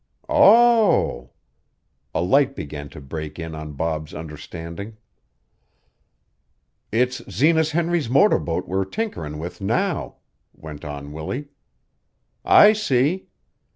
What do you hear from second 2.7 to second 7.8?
to break in on Bob's understanding. "It's Zenas